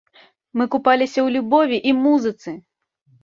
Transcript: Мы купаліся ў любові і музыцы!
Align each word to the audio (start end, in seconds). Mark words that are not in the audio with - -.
Мы 0.59 0.65
купаліся 0.75 1.19
ў 1.23 1.27
любові 1.35 1.77
і 1.91 1.95
музыцы! 2.05 2.57